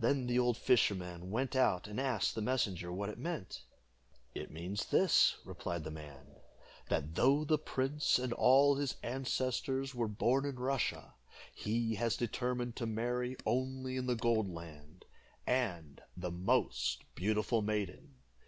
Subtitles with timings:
[0.00, 3.62] Then the old fisherman went out and asked the messenger what it meant.
[4.34, 6.34] "It means this," replied the man,
[6.88, 11.14] "that though the prince and all his ancestors were born in Russia,
[11.54, 15.04] he has determined to marry only in the Gold Land,
[15.46, 18.16] and the most beautiful maiden.